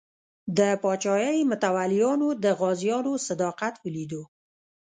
د 0.57 0.59
پاچاهۍ 0.81 1.37
متولیانو 1.49 2.29
د 2.43 2.45
غازیانو 2.59 3.13
صداقت 3.27 3.73
ولیدو. 3.83 4.23